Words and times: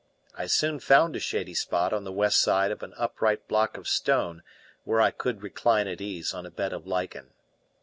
I 0.35 0.47
soon 0.47 0.79
found 0.79 1.15
a 1.15 1.19
shady 1.19 1.53
spot 1.53 1.93
on 1.93 2.05
the 2.05 2.11
west 2.11 2.41
side 2.41 2.71
of 2.71 2.81
an 2.81 2.95
upright 2.97 3.47
block 3.47 3.77
of 3.77 3.87
stone 3.87 4.41
where 4.83 4.99
I 4.99 5.11
could 5.11 5.43
recline 5.43 5.87
at 5.87 6.01
ease 6.01 6.33
on 6.33 6.43
a 6.43 6.49
bed 6.49 6.73
of 6.73 6.87
lichen. 6.87 7.29